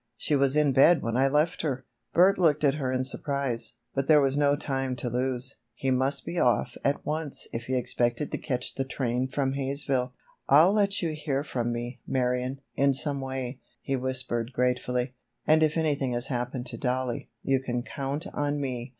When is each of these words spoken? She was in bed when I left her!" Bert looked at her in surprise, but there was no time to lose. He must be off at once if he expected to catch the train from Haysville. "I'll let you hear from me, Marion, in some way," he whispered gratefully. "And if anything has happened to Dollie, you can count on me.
She 0.17 0.35
was 0.35 0.55
in 0.55 0.71
bed 0.73 1.03
when 1.03 1.15
I 1.15 1.27
left 1.27 1.61
her!" 1.61 1.85
Bert 2.11 2.39
looked 2.39 2.63
at 2.63 2.73
her 2.73 2.91
in 2.91 3.03
surprise, 3.03 3.73
but 3.93 4.07
there 4.07 4.19
was 4.19 4.35
no 4.35 4.55
time 4.55 4.95
to 4.95 5.11
lose. 5.11 5.57
He 5.75 5.91
must 5.91 6.25
be 6.25 6.39
off 6.39 6.75
at 6.83 7.05
once 7.05 7.45
if 7.53 7.65
he 7.67 7.75
expected 7.75 8.31
to 8.31 8.39
catch 8.39 8.73
the 8.73 8.83
train 8.83 9.27
from 9.27 9.53
Haysville. 9.53 10.11
"I'll 10.49 10.73
let 10.73 11.03
you 11.03 11.11
hear 11.13 11.43
from 11.43 11.71
me, 11.71 11.99
Marion, 12.07 12.61
in 12.75 12.95
some 12.95 13.21
way," 13.21 13.59
he 13.79 13.95
whispered 13.95 14.53
gratefully. 14.53 15.13
"And 15.45 15.61
if 15.61 15.77
anything 15.77 16.13
has 16.13 16.25
happened 16.29 16.65
to 16.65 16.79
Dollie, 16.79 17.29
you 17.43 17.59
can 17.59 17.83
count 17.83 18.25
on 18.33 18.59
me. 18.59 18.89